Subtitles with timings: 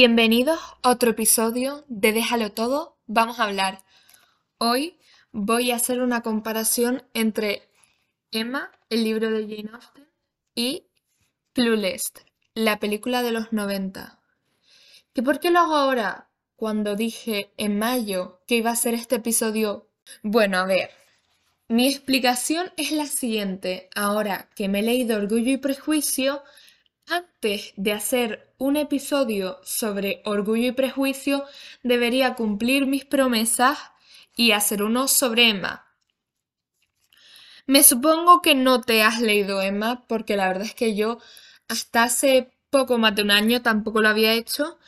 [0.00, 3.82] Bienvenidos a otro episodio de Déjalo Todo, vamos a hablar.
[4.58, 4.96] Hoy
[5.32, 7.68] voy a hacer una comparación entre
[8.30, 10.08] Emma, el libro de Jane Austen,
[10.54, 10.84] y
[11.52, 12.12] Clueless,
[12.54, 14.20] la película de los 90.
[15.14, 16.30] ¿Que por qué lo hago ahora?
[16.54, 19.88] Cuando dije en mayo que iba a ser este episodio.
[20.22, 20.90] Bueno, a ver,
[21.66, 23.90] mi explicación es la siguiente.
[23.96, 26.44] Ahora que me he leído Orgullo y Prejuicio,
[27.10, 31.44] antes de hacer un episodio sobre Orgullo y Prejuicio,
[31.82, 33.78] debería cumplir mis promesas
[34.36, 35.86] y hacer uno sobre Emma.
[37.66, 41.18] Me supongo que no te has leído Emma, porque la verdad es que yo
[41.68, 44.78] hasta hace poco más de un año tampoco lo había hecho.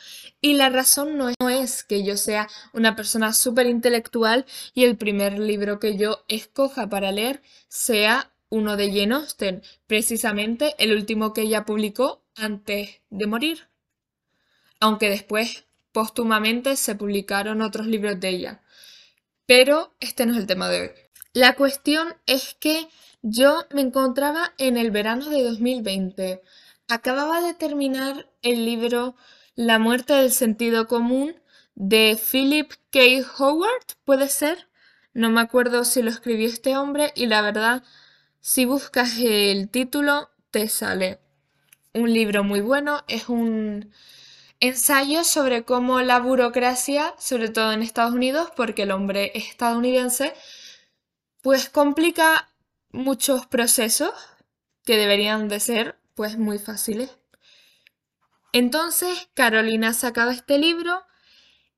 [0.41, 5.39] Y la razón no es, que yo sea una persona súper intelectual y el primer
[5.39, 11.43] libro que yo escoja para leer sea uno de Jane Austen, precisamente el último que
[11.43, 13.69] ella publicó antes de morir.
[14.81, 18.63] Aunque después, póstumamente, se publicaron otros libros de ella.
[19.47, 20.91] Pero este no es el tema de hoy.
[21.33, 22.89] La cuestión es que
[23.23, 26.43] yo me encontraba en el verano de 2020.
[26.89, 29.15] Acababa de terminar el libro
[29.55, 31.37] La muerte del sentido común
[31.75, 33.01] de Philip K.
[33.39, 34.69] Howard, ¿puede ser?
[35.13, 37.85] No me acuerdo si lo escribió este hombre y la verdad
[38.41, 41.21] si buscas el título, te sale
[41.93, 43.05] un libro muy bueno.
[43.09, 43.93] Es un
[44.61, 50.35] ensayo sobre cómo la burocracia, sobre todo en Estados Unidos, porque el hombre es estadounidense,
[51.43, 52.51] pues complica
[52.91, 54.13] muchos procesos
[54.85, 57.17] que deberían de ser pues muy fáciles.
[58.53, 61.05] Entonces Carolina sacaba este libro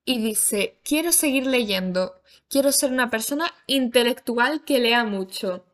[0.05, 5.64] y dice, quiero seguir leyendo, quiero ser una persona intelectual que lea mucho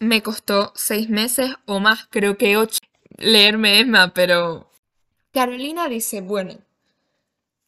[0.00, 2.80] me costó seis meses o más, creo que ocho,
[3.16, 4.68] leerme Emma, pero...
[5.32, 6.58] Carolina dice, bueno,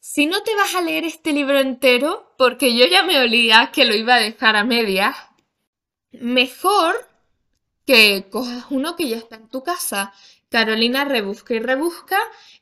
[0.00, 3.84] si no te vas a leer este libro entero, porque yo ya me olía que
[3.84, 5.14] lo iba a dejar a medias,
[6.10, 7.08] mejor
[7.86, 10.12] que cojas uno que ya está en tu casa.
[10.48, 12.18] Carolina rebusca y rebusca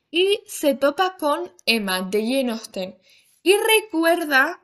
[0.09, 2.97] y se topa con Emma de Jane Austen.
[3.43, 4.61] Y recuerda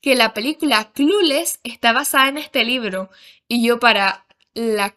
[0.00, 3.10] que la película Clueless está basada en este libro.
[3.48, 4.26] Y yo para
[4.58, 4.94] la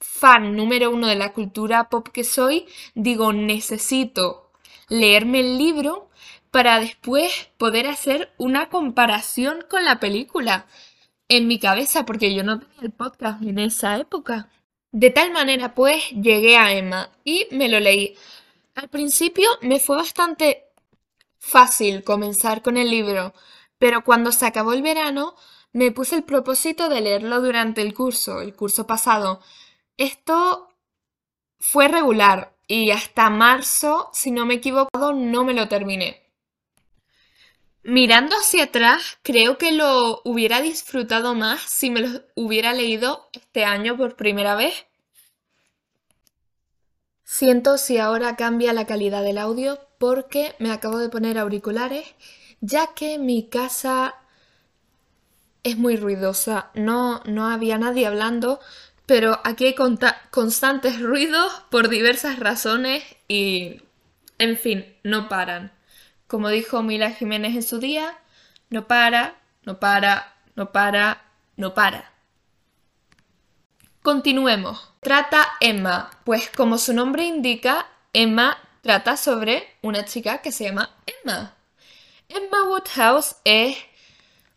[0.00, 4.50] fan número uno de la cultura pop que soy, digo, necesito
[4.88, 6.08] leerme el libro
[6.50, 10.66] para después poder hacer una comparación con la película
[11.28, 14.50] en mi cabeza, porque yo no tenía el podcast en esa época.
[14.90, 18.16] De tal manera, pues, llegué a Emma y me lo leí.
[18.74, 20.64] Al principio me fue bastante
[21.38, 23.34] fácil comenzar con el libro,
[23.78, 25.34] pero cuando se acabó el verano
[25.72, 29.40] me puse el propósito de leerlo durante el curso, el curso pasado.
[29.96, 30.68] Esto
[31.58, 36.22] fue regular y hasta marzo, si no me he equivocado, no me lo terminé.
[37.84, 43.64] Mirando hacia atrás, creo que lo hubiera disfrutado más si me lo hubiera leído este
[43.64, 44.86] año por primera vez.
[47.24, 52.14] Siento si ahora cambia la calidad del audio porque me acabo de poner auriculares,
[52.60, 54.21] ya que mi casa
[55.62, 58.60] es muy ruidosa, no, no había nadie hablando,
[59.06, 59.74] pero aquí hay
[60.30, 63.82] constantes ruidos por diversas razones y,
[64.38, 65.72] en fin, no paran.
[66.26, 68.18] Como dijo Mila Jiménez en su día,
[68.70, 71.22] no para, no para, no para,
[71.56, 72.12] no para.
[74.02, 74.90] Continuemos.
[75.00, 80.90] Trata Emma, pues como su nombre indica, Emma trata sobre una chica que se llama
[81.06, 81.54] Emma.
[82.28, 83.76] Emma Woodhouse es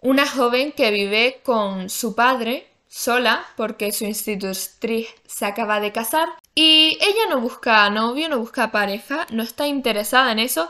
[0.06, 6.30] una joven que vive con su padre sola porque su institutriz se acaba de casar.
[6.54, 10.70] Y ella no busca novio, no busca pareja, no está interesada en eso,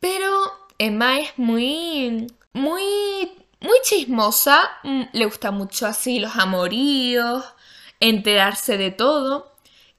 [0.00, 7.44] pero Emma es muy, muy, muy chismosa, mm, le gusta mucho así los amoríos,
[8.00, 9.54] enterarse de todo.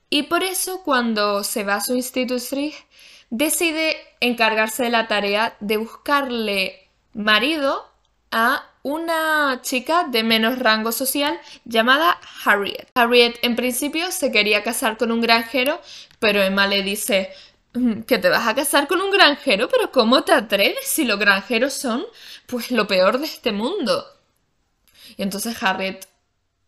[0.09, 2.75] Y por eso cuando se va a su institutriz
[3.29, 7.96] decide encargarse de la tarea de buscarle marido
[8.31, 12.89] a una chica de menos rango social llamada Harriet.
[12.95, 15.81] Harriet en principio se quería casar con un granjero,
[16.19, 17.31] pero Emma le dice
[17.73, 21.19] mm, que te vas a casar con un granjero, pero ¿cómo te atreves si los
[21.19, 22.05] granjeros son
[22.45, 24.05] pues lo peor de este mundo?
[25.17, 26.07] Y entonces Harriet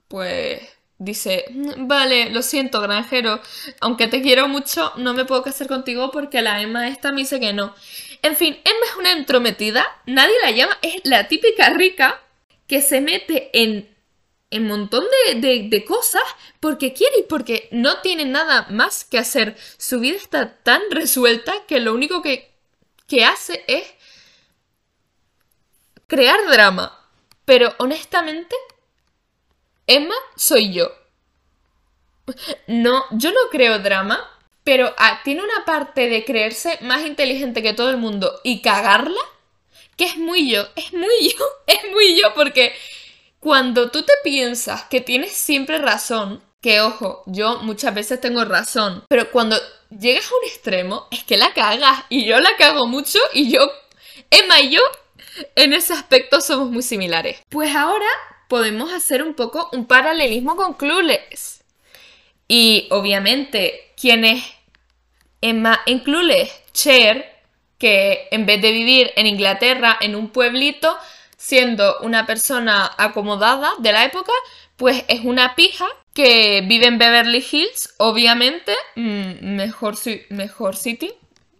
[0.07, 0.61] pues
[0.99, 1.45] dice,
[1.77, 3.41] vale, lo siento, granjero,
[3.79, 7.39] aunque te quiero mucho, no me puedo casar contigo porque la Emma esta me dice
[7.39, 7.73] que no.
[8.21, 12.21] En fin, Emma es una entrometida, nadie la llama, es la típica rica
[12.67, 13.89] que se mete en
[14.51, 15.05] un montón
[15.35, 16.23] de, cosas
[16.59, 19.55] porque quiere y porque no tiene nada más que hacer.
[19.77, 22.51] Su vida está tan resuelta que lo único que,
[23.07, 23.83] que hace es
[26.07, 26.95] crear drama.
[27.45, 28.55] Pero honestamente,
[29.89, 30.91] Emma soy yo.
[32.67, 34.19] No, yo no creo drama,
[34.63, 39.19] pero ah, tiene una parte de creerse más inteligente que todo el mundo y cagarla,
[39.97, 42.71] que es muy yo, es muy yo, es muy yo, porque
[43.39, 49.03] cuando tú te piensas que tienes siempre razón, que ojo, yo muchas veces tengo razón,
[49.09, 49.57] pero cuando
[49.89, 53.71] llegas a un extremo es que la cagas y yo la cago mucho y yo,
[54.29, 54.81] Emma y yo,
[55.55, 57.39] en ese aspecto somos muy similares.
[57.49, 58.05] Pues ahora
[58.49, 61.63] podemos hacer un poco un paralelismo con Clueless.
[62.49, 64.43] Y obviamente, ¿quién es
[65.39, 66.51] Emma en Clueless?
[66.73, 67.25] Cher,
[67.77, 70.97] que en vez de vivir en Inglaterra, en un pueblito,
[71.37, 74.33] siendo una persona acomodada de la época,
[74.75, 79.95] pues es una pija que vive en Beverly Hills, obviamente, mm, mejor,
[80.29, 81.13] mejor city,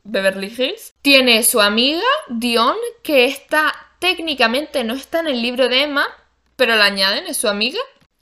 [0.03, 0.93] Beverly Hills.
[1.03, 6.07] Tiene su amiga, Dion, que está técnicamente no está en el libro de Emma,
[6.59, 7.79] pero la añaden, es su amiga.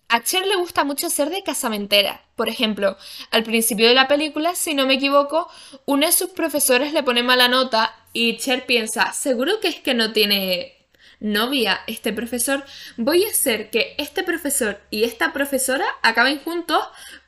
[0.09, 2.21] A Cher le gusta mucho ser de casamentera.
[2.35, 2.95] Por ejemplo,
[3.31, 5.49] al principio de la película, si no me equivoco,
[5.85, 9.95] uno de sus profesores le pone mala nota y Cher piensa, seguro que es que
[9.95, 10.87] no tiene
[11.19, 12.63] novia este profesor,
[12.95, 16.83] voy a hacer que este profesor y esta profesora acaben juntos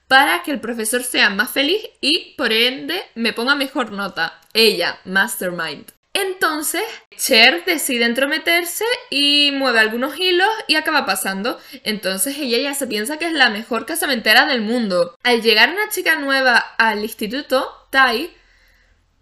[0.07, 4.39] para que el profesor sea más feliz y por ende me ponga mejor nota.
[4.53, 5.98] Ella, Mastermind.
[6.13, 6.83] Entonces,
[7.15, 11.59] Cher decide entrometerse y mueve algunos hilos y acaba pasando.
[11.83, 15.15] Entonces ella ya se piensa que es la mejor casamentera del mundo.
[15.23, 18.31] Al llegar una chica nueva al instituto, Tai,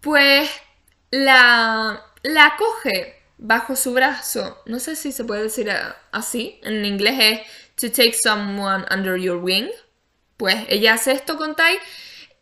[0.00, 0.50] pues
[1.10, 4.62] la, la coge bajo su brazo.
[4.66, 5.70] No sé si se puede decir
[6.10, 6.60] así.
[6.62, 7.40] En inglés es
[7.80, 9.68] to take someone under your wing.
[10.36, 11.78] Pues ella hace esto con Tai.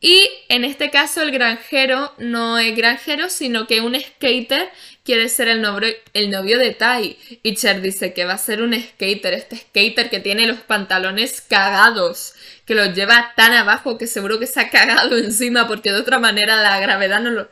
[0.09, 4.71] Y en este caso el granjero no es granjero, sino que un skater
[5.03, 7.19] quiere ser el novio, el novio de Tai.
[7.43, 11.41] Y Cher dice que va a ser un skater, este skater que tiene los pantalones
[11.41, 15.99] cagados, que los lleva tan abajo que seguro que se ha cagado encima porque de
[15.99, 17.49] otra manera la gravedad no lo,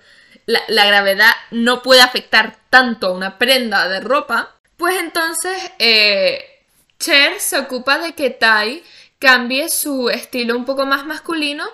[0.47, 6.62] la, gravedad no puede afectar tanto a una prenda de ropa, pues entonces eh,
[7.01, 8.81] Cher se ocupa de que Tai
[9.19, 11.65] cambie su estilo un poco más masculino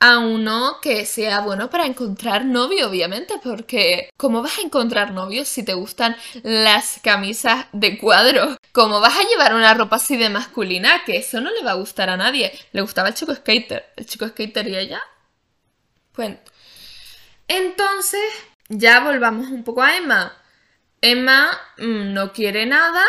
[0.00, 5.44] a uno que sea bueno para encontrar novio, obviamente, porque ¿cómo vas a encontrar novio
[5.44, 8.56] si te gustan las camisas de cuadro?
[8.72, 11.02] ¿Cómo vas a llevar una ropa así de masculina?
[11.04, 12.52] Que eso no le va a gustar a nadie.
[12.72, 13.92] Le gustaba el chico skater.
[13.96, 15.00] El chico skater y ella.
[16.12, 16.36] Pues
[17.48, 18.20] entonces,
[18.68, 20.36] ya volvamos un poco a Emma.
[21.00, 23.02] Emma mm, no quiere nada,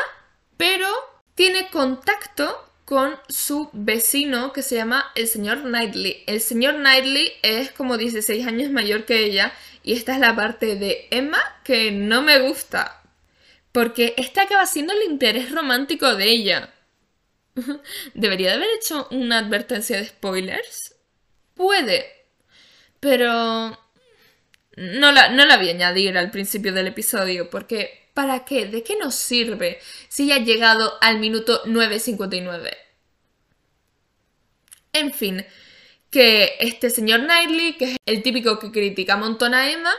[0.58, 0.88] pero
[1.36, 6.24] tiene contacto con su vecino que se llama el señor Knightley.
[6.26, 9.54] El señor Knightley es como 16 años mayor que ella
[9.84, 13.04] y esta es la parte de Emma que no me gusta.
[13.72, 16.74] Porque este acaba siendo el interés romántico de ella.
[18.16, 20.96] ¿Debería de haber hecho una advertencia de spoilers?
[21.54, 22.08] Puede.
[23.00, 23.78] Pero
[24.78, 28.66] no la, no la voy añadir al principio del episodio porque ¿para qué?
[28.66, 29.80] ¿De qué nos sirve
[30.10, 32.70] si ya ha llegado al minuto 9.59?
[34.92, 35.46] En fin,
[36.10, 39.94] que este señor Knightley, que es el típico que critica un montón a Emma,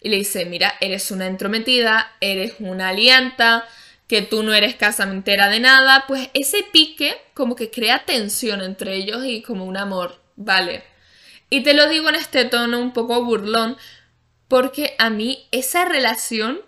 [0.00, 3.66] y le dice, mira, eres una entrometida, eres una alianta,
[4.06, 8.94] que tú no eres casamentera de nada, pues ese pique como que crea tensión entre
[8.94, 10.84] ellos y como un amor, ¿vale?
[11.50, 13.76] Y te lo digo en este tono un poco burlón,
[14.46, 16.60] porque a mí esa relación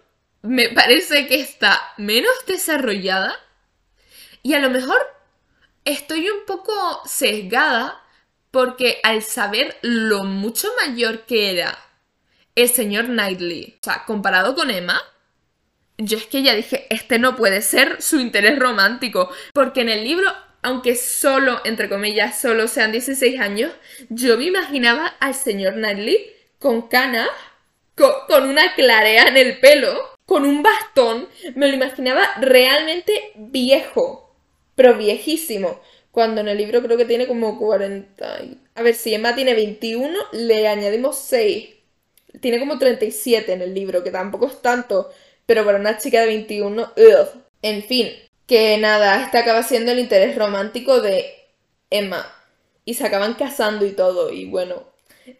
[0.44, 3.34] me parece que está menos desarrollada
[4.42, 4.98] y a lo mejor
[5.84, 8.02] estoy un poco sesgada
[8.50, 11.78] porque al saber lo mucho mayor que era
[12.54, 15.02] el señor Knightley, o sea, comparado con Emma,
[15.96, 20.04] yo es que ya dije, este no puede ser su interés romántico, porque en el
[20.04, 20.32] libro
[20.64, 23.70] aunque solo, entre comillas, solo sean 16 años,
[24.08, 27.28] yo me imaginaba al señor Knightley con canas,
[27.94, 34.34] con, una clarea en el pelo, con un bastón, me lo imaginaba realmente viejo,
[34.74, 35.80] pero viejísimo.
[36.10, 38.40] Cuando en el libro creo que tiene como 40.
[38.76, 41.70] A ver, si Emma tiene 21, le añadimos 6.
[42.40, 45.10] Tiene como 37 en el libro, que tampoco es tanto.
[45.44, 47.42] Pero para una chica de 21, ugh.
[47.62, 48.10] En fin,
[48.46, 51.34] que nada, este acaba siendo el interés romántico de
[51.90, 52.24] Emma.
[52.84, 54.30] Y se acaban casando y todo.
[54.30, 54.84] Y bueno,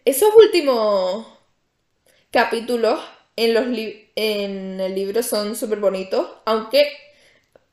[0.03, 1.25] esos últimos
[2.31, 2.99] capítulos
[3.35, 3.67] en, los
[4.15, 6.27] en el libro son súper bonitos.
[6.45, 6.87] Aunque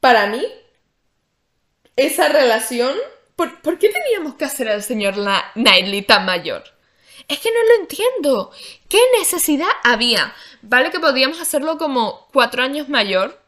[0.01, 0.45] para mí
[1.97, 2.97] esa relación.
[3.37, 5.15] ¿Por, qué teníamos que hacer al señor
[5.55, 6.63] Knightley tan mayor?
[7.29, 8.51] Es que no lo entiendo.
[8.89, 10.35] ¿Qué necesidad había?
[10.61, 13.41] Vale que podríamos hacerlo como cuatro años mayor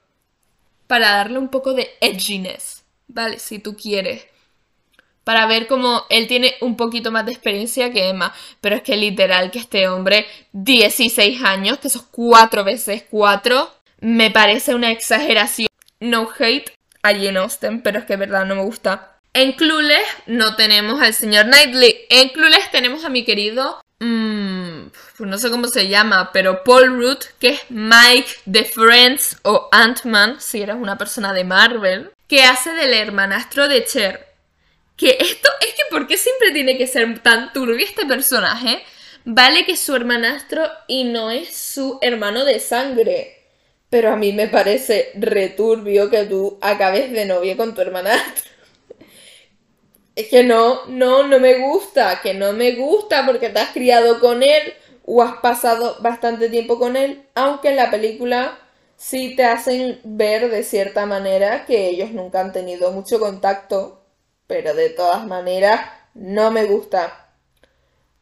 [0.86, 2.84] para darle un poco de edginess.
[3.06, 4.26] Vale, si tú quieres.
[5.24, 8.32] Para ver cómo él tiene un poquito más de experiencia que Emma.
[8.60, 14.30] Pero es que literal que este hombre, 16 años, que esos cuatro veces cuatro, me
[14.30, 15.68] parece una exageración.
[16.00, 16.70] No hate
[17.02, 21.12] a Jane Austen, pero es que verdad no me gusta en Clueless no tenemos al
[21.12, 22.06] señor Knightley.
[22.08, 23.80] En Clueless tenemos a mi querido...
[23.98, 24.86] Mmm,
[25.18, 30.36] no sé cómo se llama, pero Paul Root, que es Mike de Friends o Ant-Man,
[30.40, 34.33] si eres una persona de Marvel, que hace del hermanastro de Cher.
[34.96, 38.82] Que esto es que ¿por qué siempre tiene que ser tan turbio este personaje?
[39.24, 43.38] Vale que su hermanastro y no es su hermano de sangre.
[43.90, 48.50] Pero a mí me parece returbio que tú acabes de novia con tu hermanastro.
[50.16, 54.20] Es que no, no, no me gusta, que no me gusta porque te has criado
[54.20, 54.72] con él
[55.04, 58.58] o has pasado bastante tiempo con él, aunque en la película
[58.96, 64.03] sí te hacen ver de cierta manera que ellos nunca han tenido mucho contacto,
[64.46, 67.28] pero de todas maneras no me gusta.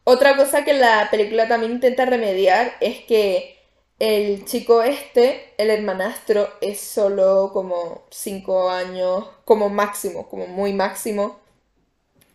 [0.04, 3.58] Otra cosa que la película también intenta remediar es que
[3.98, 11.40] el chico este, el hermanastro, es solo como 5 años, como máximo, como muy máximo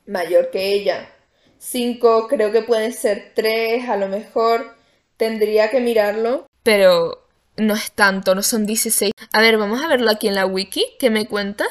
[0.07, 1.09] mayor que ella.
[1.59, 4.75] Cinco, creo que pueden ser tres, a lo mejor.
[5.17, 6.45] Tendría que mirarlo.
[6.63, 7.27] Pero
[7.57, 9.11] no es tanto, no son 16.
[9.33, 11.65] A ver, vamos a verlo aquí en la wiki, ¿qué me cuenta?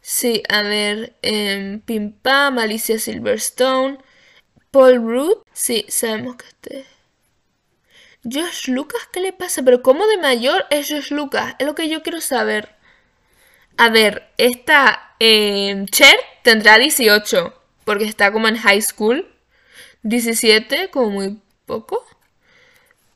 [0.00, 3.98] Sí, a ver, eh, Pimpa, Alicia Silverstone,
[4.70, 5.46] Paul Root.
[5.52, 6.86] Sí, sabemos que este...
[8.22, 9.62] Josh Lucas, ¿qué le pasa?
[9.62, 11.54] Pero ¿cómo de mayor es Josh Lucas?
[11.58, 12.76] Es lo que yo quiero saber.
[13.78, 17.54] A ver, esta eh, Cher tendrá 18,
[17.84, 19.26] porque está como en high school.
[20.02, 22.04] 17, como muy poco.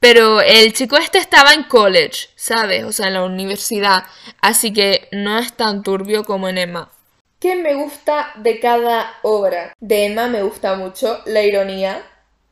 [0.04, 2.84] Pero el chico este estaba en college, ¿sabes?
[2.84, 4.04] O sea, en la universidad.
[4.42, 6.92] Así que no es tan turbio como en Emma.
[7.40, 9.72] ¿Qué me gusta de cada obra?
[9.80, 12.02] De Emma me gusta mucho la ironía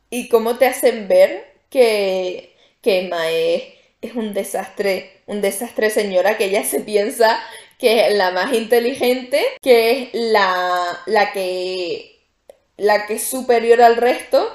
[0.09, 3.65] y cómo te hacen ver que, que Emma es,
[4.01, 7.39] es un desastre, un desastre señora, que ella se piensa
[7.79, 12.19] que es la más inteligente, que es la, la que
[12.79, 14.51] la que es superior al resto,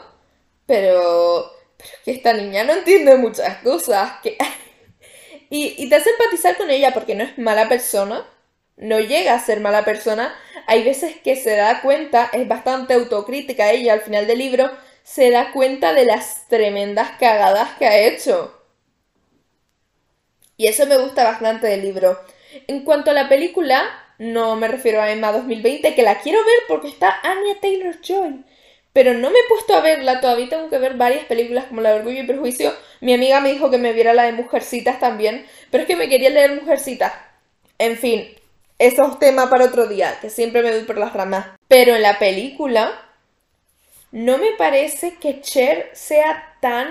[0.66, 4.14] pero, pero que esta niña no entiende muchas cosas.
[4.22, 4.38] Que...
[5.50, 8.28] y, te hace empatizar con ella porque no es mala persona,
[8.76, 10.36] no llega a ser mala persona.
[10.68, 14.72] Hay veces que se da cuenta, es bastante autocrítica ella al final del libro,
[15.04, 18.54] se da cuenta de las tremendas cagadas que ha hecho.
[20.58, 22.20] Y eso me gusta bastante del libro.
[22.68, 23.84] En cuanto a la película,
[24.18, 28.44] no me refiero a Emma 2020, que la quiero ver porque está Anya Taylor Joy.
[28.98, 31.94] Pero no me he puesto a verla, todavía tengo que ver varias películas como La
[31.94, 32.74] Orgullo y Prejuicio.
[33.00, 36.10] Mi amiga me dijo que me viera la de Mujercitas también, pero es que me
[36.10, 37.14] quería leer Mujercitas.
[37.78, 38.28] En fin,
[38.80, 41.46] eso es tema para otro día, que siempre me doy por las ramas.
[41.68, 43.00] Pero en la película,
[44.12, 46.88] no me parece que Cher sea tan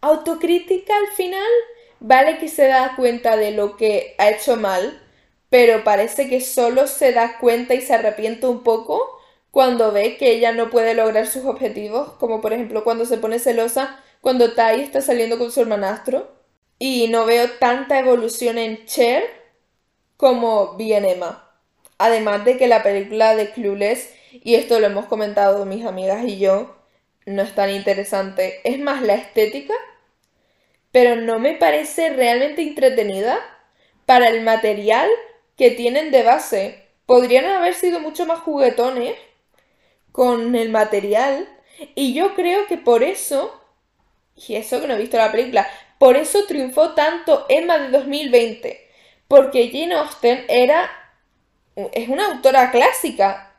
[0.00, 1.52] autocrítica al final.
[2.00, 5.00] Vale que se da cuenta de lo que ha hecho mal,
[5.48, 9.19] pero parece que solo se da cuenta y se arrepiente un poco
[9.50, 13.38] cuando ve que ella no puede lograr sus objetivos, como por ejemplo cuando se pone
[13.38, 16.38] celosa cuando Tai está saliendo con su hermanastro.
[16.78, 19.22] Y no veo tanta evolución en Cher
[20.16, 21.50] como bien Emma.
[21.98, 26.38] Además de que la película de Clueless, y esto lo hemos comentado mis amigas y
[26.38, 26.76] yo,
[27.26, 28.60] no es tan interesante.
[28.64, 29.74] Es más la estética
[30.92, 33.38] pero no me parece realmente entretenida
[34.06, 35.08] para el material
[35.56, 36.86] que tienen de base.
[37.06, 39.14] Podrían haber sido mucho más juguetones
[40.12, 41.48] con el material
[41.94, 43.60] y yo creo que por eso,
[44.36, 48.88] y eso que no he visto la película, por eso triunfó tanto Emma de 2020,
[49.28, 50.90] porque Jane Austen era
[51.92, 53.54] es una autora clásica,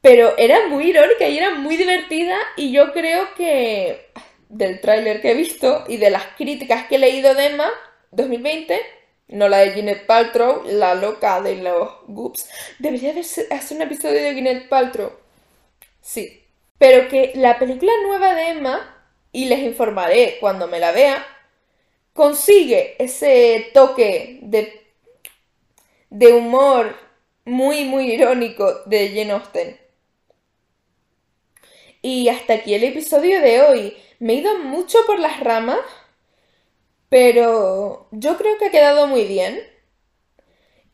[0.00, 4.06] pero era muy irónica y era muy divertida y yo creo que
[4.48, 7.68] del tráiler que he visto y de las críticas que he leído de Emma
[8.12, 8.80] 2020,
[9.28, 12.48] no la de Gwyneth Paltrow, la loca de los Goops.
[12.78, 15.12] Debería hacer un episodio de Gwyneth Paltrow.
[16.06, 16.42] Sí.
[16.78, 18.96] Pero que la película nueva de Emma,
[19.32, 21.26] y les informaré cuando me la vea,
[22.14, 24.86] consigue ese toque de,
[26.10, 26.96] de humor
[27.44, 29.78] muy, muy irónico de Jane Austen.
[32.02, 33.96] Y hasta aquí el episodio de hoy.
[34.18, 35.80] Me he ido mucho por las ramas,
[37.08, 39.60] pero yo creo que ha quedado muy bien.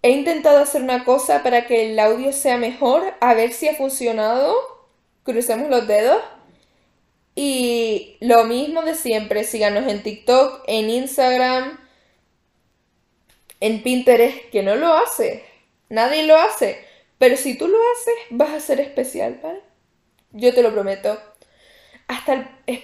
[0.02, 3.74] he intentado hacer una cosa para que el audio sea mejor, a ver si ha
[3.74, 4.81] funcionado.
[5.24, 6.22] Crucemos los dedos.
[7.34, 11.78] Y lo mismo de siempre, síganos en TikTok, en Instagram,
[13.60, 15.44] en Pinterest, que no lo hace.
[15.88, 16.84] Nadie lo hace.
[17.18, 19.60] Pero si tú lo haces, vas a ser especial, ¿vale?
[20.32, 21.18] Yo te lo prometo.
[22.08, 22.82] Hasta el,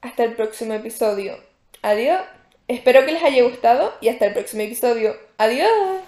[0.00, 1.38] hasta el próximo episodio.
[1.82, 2.22] Adiós.
[2.66, 5.16] Espero que les haya gustado y hasta el próximo episodio.
[5.36, 6.04] Adiós.